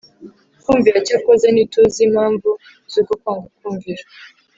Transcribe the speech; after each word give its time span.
kumvira 0.63 0.97
Cyakora 1.07 1.47
ntituzi 1.53 1.99
impamvu 2.07 2.49
z 2.91 2.93
uko 3.01 3.13
kwanga 3.21 3.47
kumvira 3.57 4.03